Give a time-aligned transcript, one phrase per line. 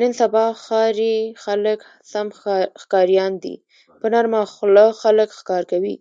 [0.00, 1.80] نن سبا ښاري خلک
[2.10, 2.26] سم
[2.82, 3.54] ښکاریان دي.
[4.00, 5.96] په نرمه خوله خلک ښکار کوي.